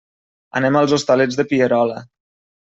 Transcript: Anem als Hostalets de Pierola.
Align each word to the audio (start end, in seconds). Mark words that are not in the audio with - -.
Anem 0.59 0.79
als 0.79 0.95
Hostalets 0.97 1.37
de 1.41 1.47
Pierola. 1.53 2.01